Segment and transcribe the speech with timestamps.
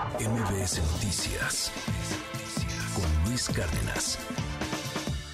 [0.00, 1.70] MBS Noticias
[2.94, 4.18] con Luis Cárdenas.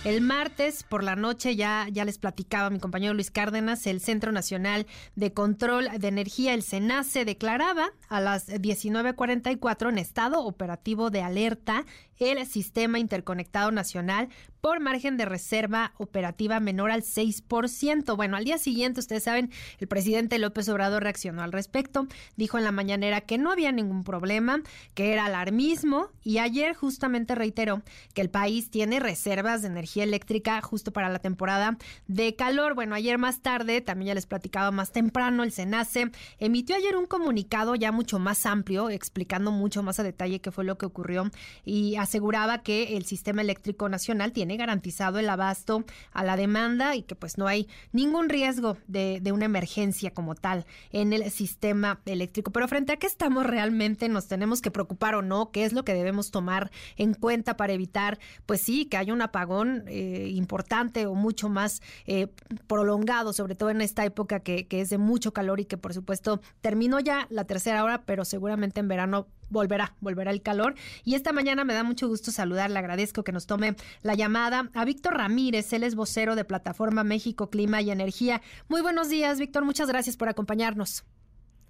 [0.05, 4.33] El martes por la noche ya, ya les platicaba mi compañero Luis Cárdenas, el Centro
[4.33, 11.23] Nacional de Control de Energía, el SENACE, declaraba a las 19.44 en estado operativo de
[11.23, 11.85] alerta
[12.19, 14.29] el Sistema Interconectado Nacional
[14.61, 18.17] por margen de reserva operativa menor al 6%.
[18.17, 22.65] Bueno, al día siguiente, ustedes saben, el presidente López Obrador reaccionó al respecto, dijo en
[22.65, 24.63] la mañanera que no había ningún problema,
[24.95, 27.83] que era alarmismo y ayer justamente reiteró
[28.13, 31.79] que el país tiene reservas de energía eléctrica justo para la temporada
[32.09, 32.75] de calor.
[32.75, 37.07] Bueno, ayer más tarde, también ya les platicaba más temprano, el SENACE emitió ayer un
[37.07, 41.31] comunicado ya mucho más amplio, explicando mucho más a detalle qué fue lo que ocurrió
[41.65, 47.03] y aseguraba que el sistema eléctrico nacional tiene garantizado el abasto a la demanda y
[47.03, 52.01] que pues no hay ningún riesgo de, de una emergencia como tal en el sistema
[52.07, 52.53] eléctrico.
[52.53, 55.85] Pero frente a qué estamos realmente, nos tenemos que preocupar o no, qué es lo
[55.85, 61.07] que debemos tomar en cuenta para evitar, pues sí, que haya un apagón eh, importante
[61.07, 62.29] o mucho más eh,
[62.67, 65.93] prolongado, sobre todo en esta época que, que es de mucho calor y que por
[65.93, 70.75] supuesto terminó ya la tercera hora, pero seguramente en verano volverá, volverá el calor.
[71.05, 74.71] Y esta mañana me da mucho gusto saludar, le agradezco que nos tome la llamada
[74.75, 78.43] a Víctor Ramírez, él es vocero de Plataforma México Clima y Energía.
[78.69, 81.05] Muy buenos días, Víctor, muchas gracias por acompañarnos.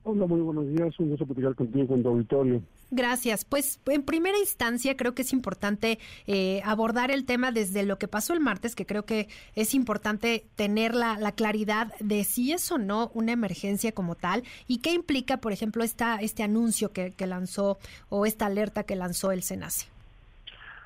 [0.09, 2.63] Hola, muy buenos días, un gusto platicar contigo en tu auditorio.
[2.93, 3.45] Gracias.
[3.45, 5.99] Pues en primera instancia creo que es importante
[6.29, 9.27] eh, abordar el tema desde lo que pasó el martes, que creo que
[9.57, 14.45] es importante tener la, la, claridad de si es o no una emergencia como tal
[14.69, 18.95] y qué implica, por ejemplo, esta, este anuncio que, que lanzó o esta alerta que
[18.95, 19.89] lanzó el SENACE.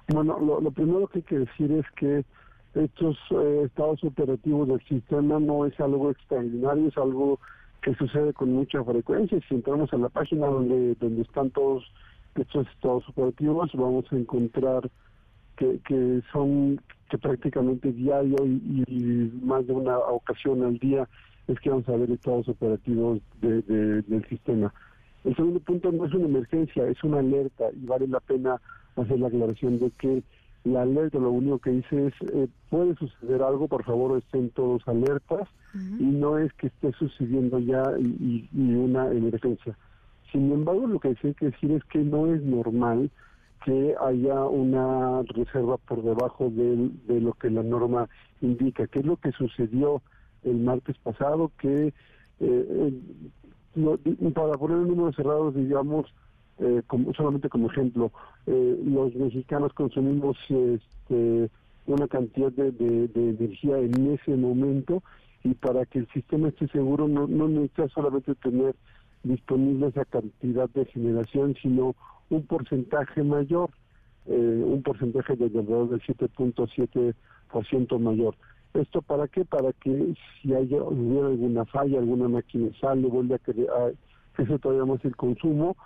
[0.08, 2.24] Bueno, lo, lo primero que hay que decir es que
[2.74, 7.38] estos eh, estados operativos del sistema no es algo extraordinario, es algo
[7.82, 9.38] que sucede con mucha frecuencia.
[9.48, 11.84] Si entramos a la página donde, donde están todos
[12.34, 14.90] estos estados operativos, vamos a encontrar
[15.56, 21.08] que, que son que prácticamente diario y, más de una ocasión al día
[21.48, 23.62] es que vamos a ver estados operativos de,
[24.02, 24.72] del sistema.
[25.24, 28.60] El segundo punto no es una emergencia, es una alerta y vale la pena
[28.96, 30.22] hacer la aclaración de que
[30.64, 34.86] la alerta lo único que dice es eh, puede suceder algo, por favor estén todos
[34.86, 36.00] alertas uh -huh.
[36.00, 39.76] y no es que esté sucediendo ya y, y, una emergencia.
[40.30, 43.10] Sin embargo, lo que hay que decir es que no es normal
[43.64, 48.08] que haya una reserva por debajo de, de lo que la norma
[48.40, 50.02] indica, que es lo que sucedió
[50.44, 51.92] el martes pasado, que
[52.40, 52.92] eh,
[53.74, 53.98] no,
[54.32, 56.06] para poner números cerrados, digamos,
[56.60, 58.12] eh, como, solamente como ejemplo,
[58.46, 61.50] eh, los mexicanos consumimos este,
[61.86, 65.02] una cantidad de, de, energía en ese momento
[65.42, 68.74] y para que el sistema esté seguro no, no necesita solamente tener
[69.22, 71.94] disponible esa cantidad de generación, sino
[72.28, 73.70] un porcentaje mayor,
[74.26, 78.34] eh, un porcentaje de alrededor del 7.7% mayor.
[78.74, 79.44] ¿Esto para qué?
[79.44, 84.84] Para que si hay, hubiera alguna falla, alguna máquina sale, vuelve a que, a, todavía
[84.84, 85.76] más el consumo,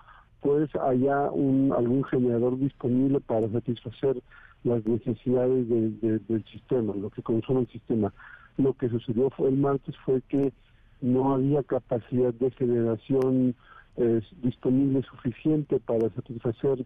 [0.45, 4.21] pues haya un, algún generador disponible para satisfacer
[4.63, 8.13] las necesidades de, de, del sistema, lo que consume el sistema.
[8.59, 10.53] Lo que sucedió fue el martes fue que
[11.01, 13.55] no había capacidad de generación
[13.97, 16.85] eh, disponible suficiente para satisfacer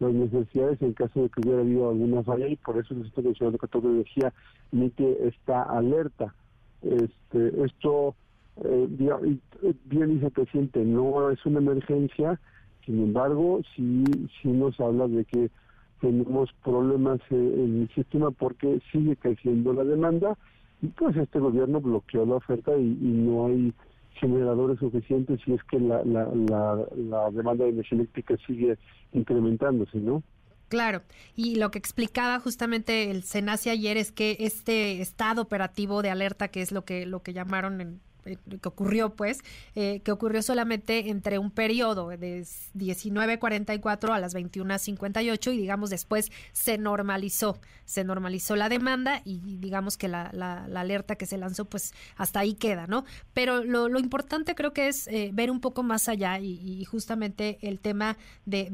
[0.00, 3.30] las necesidades en caso de que hubiera habido alguna falla y por eso el Sistema
[3.30, 4.34] Nacional de Control de Energía
[4.70, 6.34] emite esta alerta.
[6.82, 8.14] Este, esto,
[8.64, 8.86] eh,
[9.86, 12.38] bien dice el presidente, no es una emergencia,
[12.88, 14.02] sin embargo, sí,
[14.40, 15.50] sí nos habla de que
[16.00, 20.38] tenemos problemas en el sistema porque sigue creciendo la demanda
[20.80, 23.74] y pues este gobierno bloqueó la oferta y, no hay
[24.14, 28.78] generadores suficientes y es que la, la, la, la demanda de energía eléctrica sigue
[29.12, 30.22] incrementándose, ¿no?
[30.68, 31.02] Claro,
[31.36, 36.48] y lo que explicaba justamente el SENACE ayer es que este estado operativo de alerta,
[36.48, 38.00] que es lo que lo que llamaron en
[38.36, 39.42] que ocurrió pues,
[39.74, 42.42] eh, que ocurrió solamente entre un periodo de
[42.74, 49.96] 19.44 a las 21.58 y digamos después se normalizó, se normalizó la demanda y digamos
[49.96, 50.30] que la,
[50.74, 53.04] alerta que se lanzó pues hasta ahí queda, ¿no?
[53.34, 57.80] Pero lo, importante creo que es eh, ver un poco más allá y, justamente el
[57.80, 58.16] tema
[58.46, 58.70] de,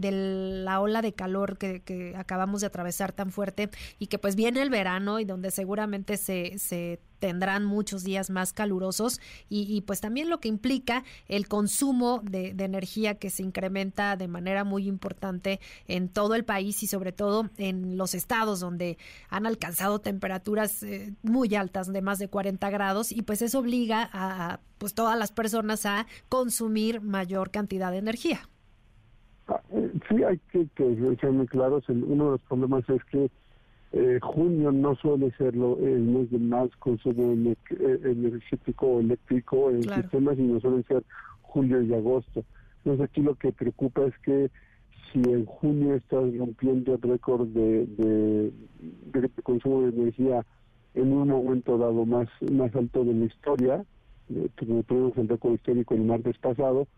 [0.64, 4.70] la ola de calor que, acabamos de atravesar tan fuerte y que pues viene el
[4.70, 10.31] verano y donde seguramente se, se tendrán muchos días más calurosos y, y, pues también
[10.31, 16.08] lo que implica el consumo de, energía que se incrementa de manera muy importante en
[16.08, 18.96] todo el país y sobre todo en los estados donde
[19.28, 24.08] han alcanzado temperaturas eh, muy altas de más de 40 grados y pues eso obliga
[24.12, 28.40] a pues todas las personas a consumir mayor cantidad de energía.
[29.46, 31.84] Sí, Sí, hay que, que ser muy claros.
[31.88, 33.31] uno de los problemas es que
[33.96, 39.70] eh, junio no suele ser lo, el mes de más consumo eh, energético o eléctrico
[39.70, 41.05] en el sistema, sino suelen ser
[41.43, 42.44] julio y agosto.
[42.79, 44.50] Entonces aquí lo que preocupa es que
[45.12, 50.44] si en junio estás rompiendo el récord de, de, consumo de energía
[50.94, 53.85] en un momento dado más, más alto de la historia,
[54.29, 56.88] eh, como tuvimos el récord histórico el martes pasado,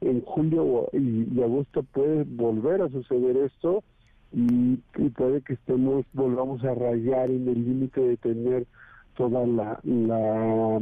[0.00, 3.84] en julio y, agosto puede volver a suceder esto
[4.32, 4.76] y,
[5.16, 8.66] puede que estemos, volvamos a rayar en el límite de tener
[9.16, 10.80] toda la, la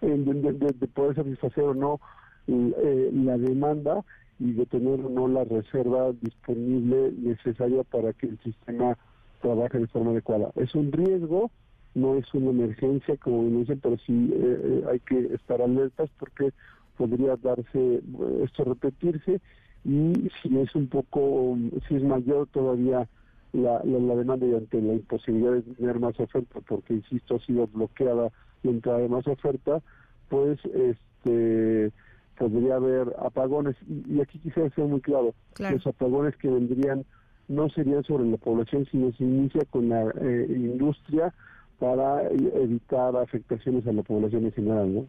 [0.00, 2.00] de, poder satisfacer o no
[2.46, 4.04] eh, la demanda
[4.38, 8.96] y de tener o no la reserva disponible necesaria para que el sistema
[9.40, 10.50] trabaje de forma adecuada.
[10.56, 11.50] Es un riesgo,
[11.94, 16.10] no es una emergencia, como me dicen, pero sí eh, eh, hay que estar alertas
[16.18, 16.52] porque
[16.96, 18.02] podría darse
[18.42, 19.40] esto repetirse
[19.86, 21.56] y si es un poco,
[21.86, 23.08] si es mayor todavía
[23.52, 27.68] la, la, demanda y ante la imposibilidad de tener más oferta, porque insisto ha sido
[27.68, 28.32] bloqueada
[28.64, 29.80] la entrada de más oferta,
[30.28, 31.92] pues este
[32.36, 37.04] podría haber apagones y, aquí quisiera ser muy claro, los apagones que vendrían
[37.48, 41.32] no serían sobre la población, sino se inicia con la eh, industria
[41.78, 45.06] para evitar afectaciones a la población en general, ¿no?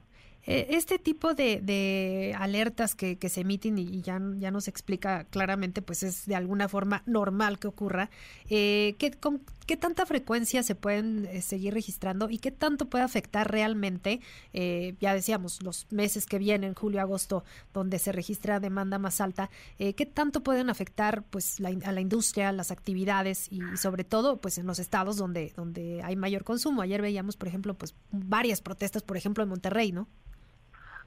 [0.48, 6.04] Eh, este tipo de, alertas que, se emiten y ya, ya nos explica claramente, pues
[6.04, 8.10] es de alguna forma normal que ocurra.
[8.50, 13.04] Eh, ¿qué, con, ¿Qué tanta frecuencia se pueden eh, seguir registrando y qué tanto puede
[13.04, 14.22] afectar realmente,
[14.54, 17.44] ya decíamos, los meses que vienen, julio, agosto,
[17.74, 22.72] donde se registra demanda más alta, qué tanto pueden afectar pues a la industria, las
[22.72, 26.82] actividades y, sobre todo pues en los estados donde, donde hay mayor consumo?
[26.82, 30.08] Ayer veíamos, por ejemplo, pues varias protestas, por ejemplo, en Monterrey, ¿no?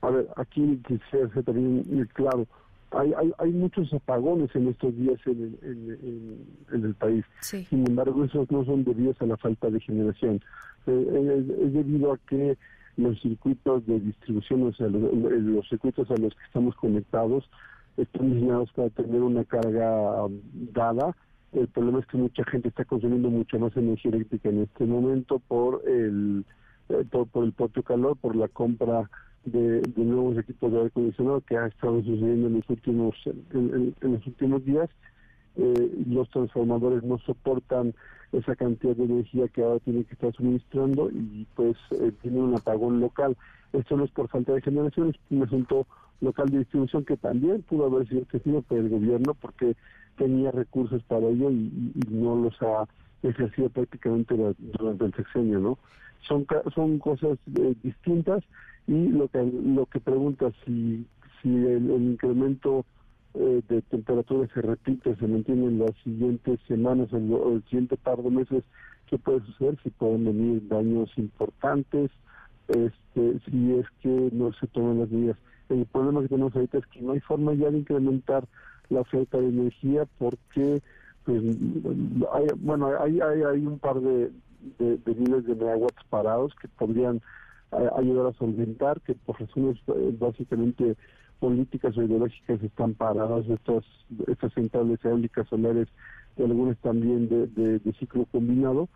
[0.02, 2.47] A ver, aquí quisiera ser también claro.
[2.93, 6.38] Hay, hay, hay muchos apagones en estos días en el,
[6.73, 7.25] en, el país.
[7.41, 10.41] Sin embargo, esos no son debidos a la falta de generación.
[10.87, 12.56] Eh, es, debido a que
[12.97, 17.49] los circuitos de distribución, o sea, los, circuitos a los que estamos conectados,
[17.96, 20.41] están diseñados para tener una carga um,
[20.73, 21.14] dada.
[21.53, 25.38] El problema es que mucha gente está consumiendo mucha más energía eléctrica en este momento
[25.38, 26.44] por el,
[26.90, 29.08] eh, por, el propio calor, por la compra
[29.44, 34.26] de, nuevos equipos de aire acondicionado que ha estado sucediendo en los últimos en, los
[34.26, 34.90] últimos días
[35.56, 37.94] eh, los transformadores no soportan
[38.32, 42.54] esa cantidad de energía que ahora tienen que estar suministrando y pues eh, tienen un
[42.54, 43.36] apagón local.
[43.72, 45.86] Esto no es por falta de generación es un asunto
[46.20, 49.75] local de distribución que también pudo haber sido tenido por el gobierno porque
[50.16, 52.86] tenía recursos para ello y, no los ha
[53.22, 55.78] ejercido prácticamente durante el sexenio no
[56.22, 58.43] son son cosas eh, distintas
[58.87, 61.06] y lo que lo que pregunta si
[61.43, 62.84] si el, incremento
[63.34, 68.22] eh, de temperatura se repite, se mantiene en las siguientes semanas o el, siguiente par
[68.22, 68.64] de meses,
[69.06, 69.78] ¿qué puede suceder?
[69.82, 72.11] Si pueden venir daños importantes,
[72.69, 75.37] este, si es que no se toman las medidas.
[75.69, 78.44] El problema que tenemos ahorita es que no hay forma ya de incrementar
[78.88, 80.82] la oferta de energía porque
[81.82, 84.31] pues, hay, bueno hay, hay, hay un par de,
[84.79, 87.21] de, de miles de megawatts parados que podrían
[87.97, 90.97] ayudar a solventar, que por razones eh, básicamente
[91.38, 93.85] políticas o ideológicas están paradas estas,
[94.27, 95.88] estas centrales eólicas solares
[96.37, 98.89] y algunas también de, de, ciclo combinado,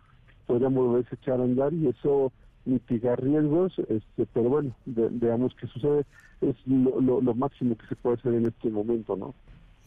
[0.45, 2.31] podríamos volver a echar a andar y eso
[2.65, 6.05] mitigar riesgos, este, pero bueno, veamos qué sucede,
[6.41, 9.33] es lo, lo, lo máximo que se puede hacer en este momento, ¿no?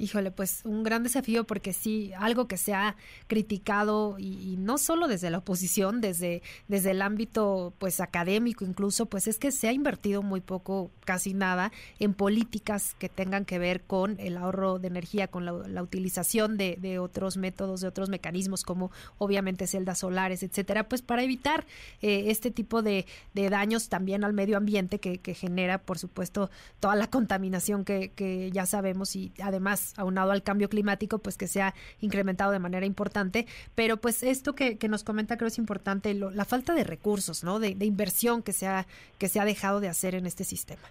[0.01, 2.95] Híjole, pues un gran desafío porque sí, algo que se ha
[3.27, 9.27] criticado y, no solo desde la oposición, desde, desde el ámbito pues académico incluso, pues
[9.27, 13.83] es que se ha invertido muy poco, casi nada, en políticas que tengan que ver
[13.83, 18.63] con el ahorro de energía, con la, utilización de, de, otros métodos, de otros mecanismos
[18.63, 21.67] como obviamente celdas solares, etcétera, pues para evitar
[22.03, 26.51] eh, este tipo de, de, daños también al medio ambiente que, que genera, por supuesto,
[26.79, 31.47] toda la contaminación que, que ya sabemos y además aunado al cambio climático, pues que
[31.47, 33.47] se ha incrementado de manera importante.
[33.75, 37.59] Pero pues esto que, nos comenta creo es importante, la falta de recursos, ¿no?
[37.59, 38.87] De, inversión que se, ha,
[39.19, 40.83] que se ha dejado de hacer en este sistema.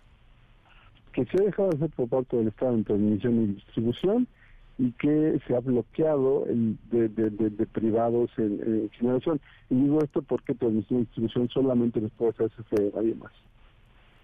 [1.14, 4.28] Que se ha dejado de hacer por parte del Estado en transmisión y distribución
[4.80, 9.40] y que se ha bloqueado el de, privados en, generación.
[9.70, 12.52] Y digo esto porque transmisión y distribución solamente les puede hacer
[12.94, 13.32] nadie más.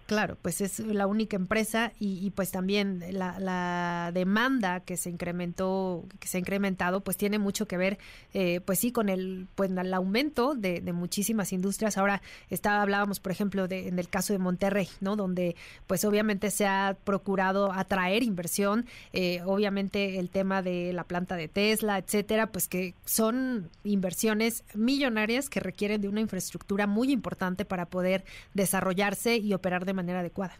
[0.06, 6.28] Claro, pues es la única empresa y, pues también la, demanda que se incrementó, que
[6.28, 7.98] se ha incrementado, pues tiene mucho que ver,
[8.34, 11.96] eh, pues sí, con el, pues el aumento de, muchísimas industrias.
[11.96, 12.20] Ahora
[12.50, 15.16] estaba, hablábamos, por ejemplo, de, en el caso de Monterrey, ¿no?
[15.16, 15.56] Donde,
[15.86, 18.84] pues obviamente se ha procurado atraer inversión,
[19.14, 25.48] eh, obviamente el tema de la planta de Tesla, etcétera, pues que son inversiones millonarias
[25.48, 30.54] que requieren de una infraestructura muy importante para poder desarrollarse y operar de manera adecuada.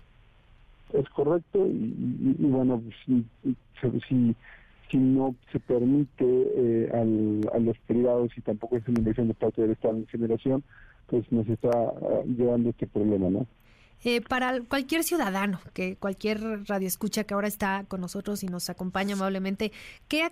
[0.93, 3.25] Es correcto y, bueno, si,
[3.81, 4.37] si,
[4.91, 6.91] si, no se permite eh,
[7.53, 10.63] a los privados y tampoco es una inversión de parte del Estado en generación,
[11.09, 13.47] pues nos está ah, llevando este problema, ¿no?
[14.05, 18.69] Eh, para cualquier ciudadano, que cualquier radio escucha que ahora está con nosotros y nos
[18.69, 19.73] acompaña amablemente,
[20.09, 20.25] ¿qué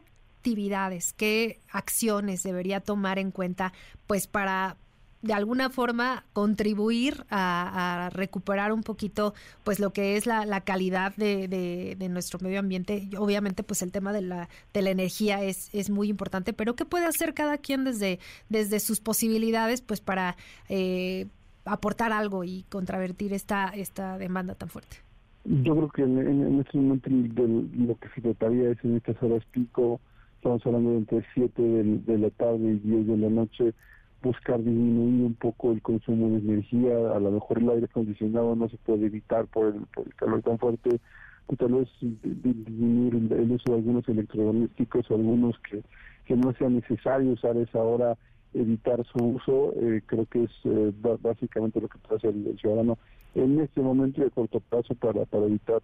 [0.43, 3.73] actividades, qué acciones debería tomar en cuenta
[4.07, 4.77] pues para
[5.23, 11.97] de alguna forma contribuir a, recuperar un poquito pues lo que es la, calidad de,
[12.11, 13.09] nuestro medio ambiente.
[13.19, 16.85] Obviamente pues el tema de la, de la energía es, es muy importante pero qué
[16.85, 20.37] puede hacer cada quien desde desde sus posibilidades pues para
[20.69, 21.27] eh,
[21.65, 24.97] aportar algo y contravertir esta esta demanda tan fuerte
[25.45, 30.01] yo creo que en, este momento lo que se trataría es en estas horas pico
[30.37, 33.75] estamos hablando de entre 7 de, la tarde y 10 de la noche
[34.23, 38.69] buscar disminuir un poco el consumo de energía, a lo mejor el aire acondicionado no
[38.69, 41.01] se puede evitar por el, calor tan fuerte,
[41.47, 45.83] o tal vez disminuir el, uso de algunos electrodomésticos o algunos que,
[46.25, 48.17] que no sea necesario usar esa hora,
[48.55, 52.99] evitar su uso, eh, creo que es eh, básicamente lo que puede hacer el, ciudadano
[53.35, 55.81] en este momento de corto plazo para, para evitar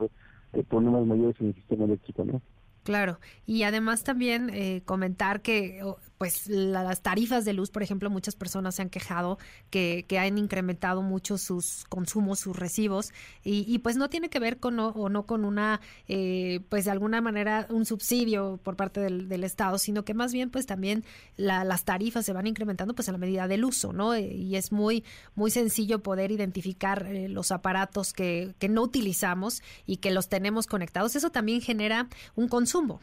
[0.53, 2.25] eh, problemas mayores en el sistema eléctrico.
[2.25, 2.43] ¿no?
[2.89, 5.83] Claro, y además también eh, comentar que
[6.19, 9.39] pues las tarifas de luz, por ejemplo, muchas personas se han quejado
[9.71, 13.13] que, que han incrementado mucho sus consumos, sus recibos,
[13.45, 17.21] y, pues no tiene que ver con o no con una, eh, pues de alguna
[17.21, 21.05] manera un subsidio por parte del, del Estado, sino que más bien pues también
[21.37, 24.15] las tarifas se van incrementando pues a la medida del uso, ¿no?
[24.15, 25.05] Eh, y es muy,
[25.37, 31.15] muy sencillo poder identificar los aparatos que, que no utilizamos y que los tenemos conectados.
[31.17, 33.01] Eso también genera un consumo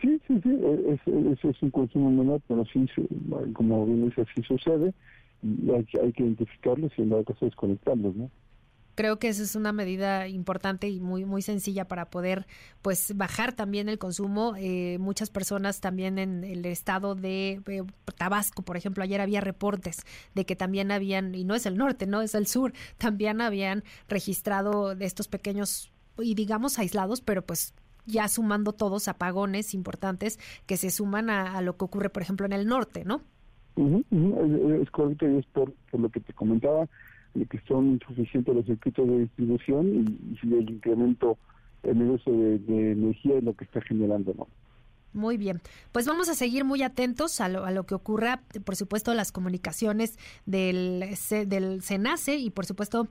[0.00, 0.98] Sí, sí, sí, e,
[1.32, 2.86] ese es, un consumo menor, pero sí,
[3.54, 4.92] como bien dice, así sucede
[5.42, 8.30] y hay, hay que identificarlos y en la caso desconectarlos, ¿no?
[8.96, 12.46] creo que esa es una medida importante y muy muy sencilla para poder
[12.82, 17.82] pues bajar también el consumo eh, muchas personas también en el estado de eh,
[18.16, 19.98] Tabasco por ejemplo ayer había reportes
[20.34, 23.84] de que también habían y no es el norte no es el sur también habían
[24.08, 27.74] registrado de estos pequeños y digamos aislados pero pues
[28.06, 32.52] ya sumando todos apagones importantes que se suman a, lo que ocurre, por ejemplo, en
[32.52, 33.20] el norte, ¿no?
[33.76, 36.88] Es, correcto y es por, lo que te comentaba,
[37.34, 40.06] que son insuficientes los circuitos de distribución
[40.42, 41.36] y, el incremento
[41.82, 44.46] en el uso de, energía es lo que está generando, ¿no?
[45.12, 48.76] Muy bien, pues vamos a seguir muy atentos a lo, a lo que ocurra, por
[48.76, 51.04] supuesto, las comunicaciones del,
[51.46, 53.08] del SENACE y, por supuesto,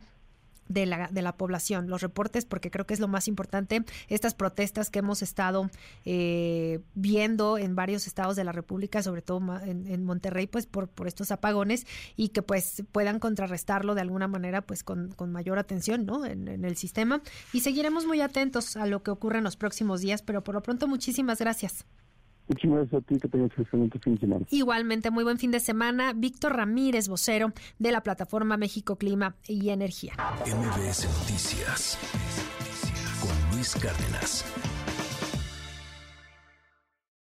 [0.67, 4.33] de la, de la población, los reportes, porque creo que es lo más importante, estas
[4.33, 5.69] protestas que hemos estado
[6.05, 11.07] eh, viendo en varios estados de la República, sobre todo en, Monterrey, pues por, por
[11.07, 16.05] estos apagones y que pues puedan contrarrestarlo de alguna manera pues con, con mayor atención
[16.05, 16.25] ¿no?
[16.25, 17.21] En, en, el sistema
[17.53, 20.61] y seguiremos muy atentos a lo que ocurre en los próximos días, pero por lo
[20.61, 21.85] pronto muchísimas gracias.
[22.47, 24.45] Muchísimas gracias a ti, que tengas excelente fin de semana.
[24.49, 26.13] Igualmente, muy buen fin de semana.
[26.13, 30.13] Víctor Ramírez, vocero de la plataforma México Clima y Energía.
[30.45, 31.97] MBS Noticias
[33.21, 34.45] con Luis Cárdenas.